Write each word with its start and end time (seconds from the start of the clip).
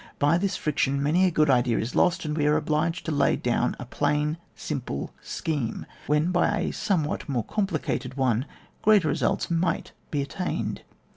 By 0.17 0.39
this 0.39 0.55
friction, 0.57 1.03
many 1.03 1.25
a 1.25 1.29
good 1.29 1.51
idea 1.51 1.77
is 1.77 1.93
lost, 1.93 2.25
and 2.25 2.35
we 2.35 2.47
are 2.47 2.57
obliged 2.57 3.05
to 3.05 3.11
lay 3.11 3.35
down 3.35 3.75
a 3.77 3.85
plain, 3.85 4.37
simple 4.55 5.13
scheme, 5.21 5.85
when 6.07 6.31
by 6.31 6.57
a 6.61 6.71
somewhat 6.71 7.29
more 7.29 7.43
complicated 7.43 8.15
one, 8.17 8.47
greater 8.81 9.09
results 9.09 9.51
might 9.51 9.91
be 10.09 10.23
attained. 10.23 10.81